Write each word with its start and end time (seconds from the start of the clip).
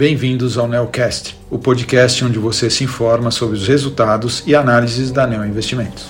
Bem-vindos 0.00 0.56
ao 0.56 0.66
Neocast, 0.66 1.36
o 1.50 1.58
podcast 1.58 2.24
onde 2.24 2.38
você 2.38 2.70
se 2.70 2.82
informa 2.82 3.30
sobre 3.30 3.54
os 3.54 3.68
resultados 3.68 4.42
e 4.46 4.54
análises 4.54 5.12
da 5.12 5.26
Neo 5.26 5.44
Investimentos. 5.44 6.08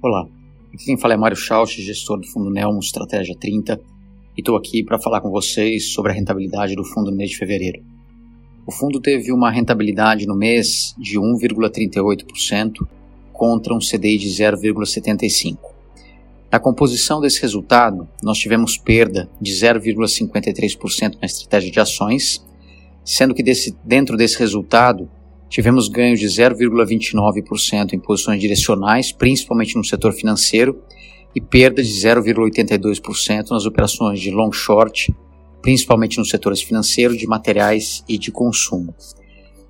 Olá, 0.00 0.26
aqui 0.72 0.86
quem 0.86 0.98
fala 0.98 1.12
é 1.12 1.16
Mário 1.18 1.36
Schausch, 1.36 1.76
gestor 1.76 2.18
do 2.18 2.26
Fundo 2.26 2.48
Nelmo 2.48 2.80
Estratégia 2.80 3.36
30, 3.38 3.78
e 4.34 4.40
estou 4.40 4.56
aqui 4.56 4.82
para 4.82 4.98
falar 4.98 5.20
com 5.20 5.30
vocês 5.30 5.92
sobre 5.92 6.12
a 6.12 6.14
rentabilidade 6.14 6.74
do 6.74 6.84
fundo 6.84 7.10
no 7.10 7.18
mês 7.18 7.32
de 7.32 7.36
fevereiro. 7.36 7.82
O 8.66 8.72
fundo 8.72 8.98
teve 8.98 9.30
uma 9.30 9.50
rentabilidade 9.50 10.26
no 10.26 10.34
mês 10.34 10.94
de 10.98 11.20
1,38% 11.20 12.88
contra 13.30 13.74
um 13.74 13.78
CDI 13.78 14.16
de 14.16 14.28
0,75%. 14.28 15.71
Na 16.52 16.60
composição 16.60 17.18
desse 17.18 17.40
resultado, 17.40 18.06
nós 18.22 18.36
tivemos 18.36 18.76
perda 18.76 19.26
de 19.40 19.50
0,53% 19.52 21.16
na 21.18 21.24
estratégia 21.24 21.70
de 21.70 21.80
ações, 21.80 22.44
sendo 23.02 23.32
que 23.32 23.42
desse, 23.42 23.74
dentro 23.82 24.18
desse 24.18 24.38
resultado 24.38 25.10
tivemos 25.48 25.88
ganhos 25.88 26.20
de 26.20 26.26
0,29% 26.26 27.94
em 27.94 27.98
posições 27.98 28.38
direcionais, 28.38 29.10
principalmente 29.12 29.76
no 29.76 29.84
setor 29.84 30.12
financeiro, 30.12 30.78
e 31.34 31.40
perda 31.40 31.82
de 31.82 31.88
0,82% 31.88 33.48
nas 33.50 33.64
operações 33.64 34.20
de 34.20 34.30
long 34.30 34.52
short, 34.52 35.10
principalmente 35.62 36.18
nos 36.18 36.28
setores 36.28 36.60
financeiros, 36.60 37.16
de 37.16 37.26
materiais 37.26 38.04
e 38.06 38.18
de 38.18 38.30
consumo. 38.30 38.94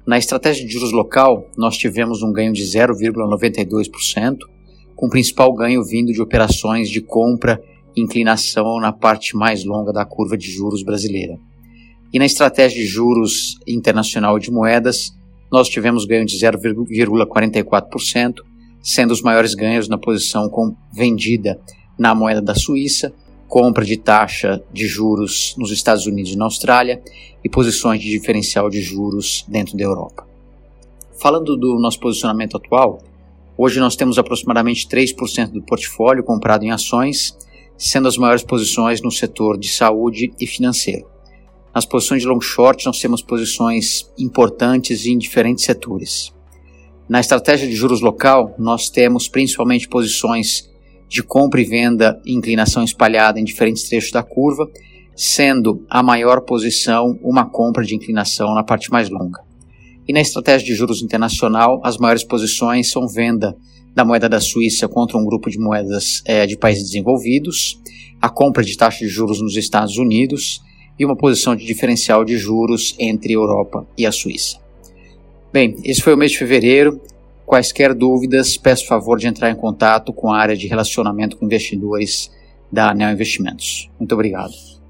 Na 0.05 0.19
estratégia 0.19 0.67
de 0.67 0.73
juros 0.73 0.91
local, 0.91 1.49
nós 1.57 1.79
tivemos 1.79 2.25
um 2.25 2.33
ganho 2.33 2.53
de 2.53 2.65
0,92%, 2.65 4.39
com 5.03 5.09
o 5.09 5.11
principal 5.11 5.53
ganho 5.53 5.83
vindo 5.83 6.13
de 6.13 6.23
operações 6.23 6.89
de 6.89 7.01
compra 7.01 7.61
e 7.97 8.01
inclinação 8.01 8.79
na 8.79 8.93
parte 8.93 9.35
mais 9.37 9.65
longa 9.65 9.93
da 9.93 10.05
curva 10.05 10.39
de 10.39 10.49
juros 10.49 10.85
brasileira. 10.85 11.41
E 12.13 12.21
na 12.21 12.25
estratégia 12.25 12.81
de 12.81 12.87
juros 12.87 13.59
internacional 13.67 14.39
de 14.39 14.53
moedas, 14.53 15.11
nós 15.51 15.69
tivemos 15.69 16.05
ganho 16.05 16.25
de 16.25 16.39
0,44%, 16.39 18.35
sendo 18.81 19.11
os 19.11 19.21
maiores 19.23 19.57
ganhos 19.57 19.89
na 19.89 19.99
posição 19.99 20.49
com 20.49 20.73
vendida 20.95 21.61
na 21.99 22.15
moeda 22.15 22.41
da 22.41 22.55
Suíça, 22.55 23.13
compra 23.49 23.85
de 23.85 23.97
taxa 23.97 24.63
de 24.73 24.87
juros 24.87 25.57
nos 25.59 25.73
Estados 25.73 26.07
Unidos 26.07 26.31
e 26.31 26.37
na 26.37 26.45
Austrália 26.45 27.03
e 27.43 27.49
posições 27.49 28.01
de 28.01 28.09
diferencial 28.09 28.71
de 28.71 28.81
juros 28.81 29.45
dentro 29.49 29.77
da 29.77 29.83
Europa. 29.83 30.25
Falando 31.21 31.57
do 31.57 31.77
nosso 31.81 31.99
posicionamento 31.99 32.57
atual, 32.57 33.01
Hoje 33.57 33.79
nós 33.81 33.97
temos 33.97 34.19
aproximadamente 34.19 34.89
3% 34.89 35.51
do 35.51 35.63
portfólio 35.63 36.25
comprado 36.25 36.65
em 36.65 36.71
ações, 36.71 37.37
sendo 37.77 38.09
as 38.09 38.17
maiores 38.17 38.43
posições 38.43 39.03
no 39.03 39.11
setor 39.11 39.59
de 39.59 39.69
saúde 39.69 40.33
e 40.41 40.47
financeiro. 40.47 41.07
Nas 41.75 41.87
posições 41.87 42.23
de 42.23 42.29
long 42.29 42.41
short, 42.41 42.85
nós 42.87 42.99
temos 42.99 43.23
posições 43.23 44.11
importantes 44.19 45.07
em 45.07 45.17
diferentes 45.17 45.65
setores. 45.65 46.33
Na 47.09 47.21
estratégia 47.21 47.69
de 47.69 47.75
juros 47.75 48.01
local, 48.01 48.55
nós 48.59 48.89
temos 48.89 49.29
principalmente 49.29 49.89
posições 49.89 50.71
de 51.09 51.23
compra 51.23 51.61
e 51.61 51.65
venda 51.65 52.21
e 52.25 52.33
inclinação 52.33 52.83
espalhada 52.83 53.39
em 53.39 53.45
diferentes 53.45 53.89
trechos 53.89 54.11
da 54.11 54.23
curva, 54.23 54.71
sendo 55.15 55.85
a 55.91 56.03
maior 56.03 56.41
posição 56.41 57.19
uma 57.23 57.45
compra 57.45 57.85
de 57.85 57.95
inclinação 57.95 58.55
na 58.55 58.63
parte 58.63 58.91
mais 58.91 59.11
longa. 59.11 59.52
E 60.07 60.13
na 60.13 60.21
estratégia 60.21 60.67
de 60.67 60.75
juros 60.75 61.03
internacional, 61.03 61.81
as 61.85 61.97
maiores 61.97 62.25
posições 62.25 62.91
são 62.91 63.07
venda 63.07 63.57
da 63.95 64.05
moeda 64.05 64.29
da 64.29 64.41
Suíça 64.41 64.89
contra 64.89 65.19
um 65.19 65.25
grupo 65.25 65.51
de 65.51 65.59
moedas 65.59 66.23
é, 66.25 66.47
de 66.47 66.57
países 66.57 66.85
desenvolvidos, 66.85 67.81
a 68.21 68.29
compra 68.29 68.65
de 68.65 68.77
taxa 68.77 69.05
de 69.05 69.09
juros 69.09 69.41
nos 69.41 69.57
Estados 69.57 69.97
Unidos 69.99 70.61
e 70.99 71.05
uma 71.05 71.17
posição 71.17 71.55
de 71.55 71.65
diferencial 71.65 72.25
de 72.25 72.37
juros 72.37 72.95
entre 72.99 73.33
a 73.33 73.37
Europa 73.37 73.87
e 73.97 74.07
a 74.07 74.13
Suíça. 74.13 74.59
Bem, 75.53 75.77
esse 75.85 76.01
foi 76.01 76.15
o 76.15 76.17
mês 76.17 76.33
de 76.33 76.39
fevereiro. 76.39 77.01
Quaisquer 77.45 77.95
dúvidas, 77.95 78.57
peço 78.57 78.87
favor 78.87 79.19
de 79.19 79.27
entrar 79.27 79.51
em 79.51 79.55
contato 79.55 80.13
com 80.13 80.33
a 80.33 80.39
área 80.39 80.57
de 80.57 80.67
relacionamento 80.67 81.37
com 81.37 81.45
investidores 81.45 82.31
da 82.71 82.91
Anel 82.91 83.11
Investimentos. 83.11 83.91
Muito 83.99 84.15
obrigado. 84.15 84.82